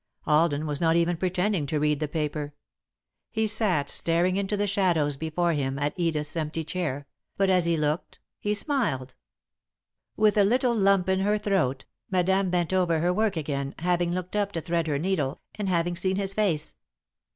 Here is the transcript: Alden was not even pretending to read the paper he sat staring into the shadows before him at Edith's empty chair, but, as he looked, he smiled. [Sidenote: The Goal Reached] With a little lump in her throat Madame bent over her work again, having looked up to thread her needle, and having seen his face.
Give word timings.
Alden 0.25 0.65
was 0.65 0.81
not 0.81 0.95
even 0.95 1.15
pretending 1.15 1.67
to 1.67 1.79
read 1.79 1.99
the 1.99 2.07
paper 2.07 2.55
he 3.29 3.45
sat 3.45 3.87
staring 3.87 4.35
into 4.35 4.57
the 4.57 4.65
shadows 4.65 5.15
before 5.15 5.53
him 5.53 5.77
at 5.77 5.93
Edith's 5.95 6.35
empty 6.35 6.63
chair, 6.63 7.05
but, 7.37 7.51
as 7.51 7.65
he 7.65 7.77
looked, 7.77 8.17
he 8.39 8.55
smiled. 8.55 9.13
[Sidenote: 9.13 9.13
The 9.13 9.13
Goal 9.13 10.05
Reached] 10.07 10.17
With 10.17 10.37
a 10.37 10.49
little 10.49 10.75
lump 10.75 11.07
in 11.09 11.19
her 11.19 11.37
throat 11.37 11.85
Madame 12.09 12.49
bent 12.49 12.73
over 12.73 12.99
her 12.99 13.13
work 13.13 13.37
again, 13.37 13.75
having 13.77 14.11
looked 14.11 14.35
up 14.35 14.51
to 14.53 14.61
thread 14.61 14.87
her 14.87 14.97
needle, 14.97 15.39
and 15.53 15.69
having 15.69 15.95
seen 15.95 16.15
his 16.15 16.33
face. 16.33 16.73